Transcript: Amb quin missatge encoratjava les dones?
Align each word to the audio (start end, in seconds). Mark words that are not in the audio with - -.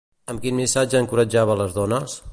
Amb 0.33 0.41
quin 0.45 0.57
missatge 0.61 1.03
encoratjava 1.03 1.59
les 1.63 1.77
dones? 1.81 2.21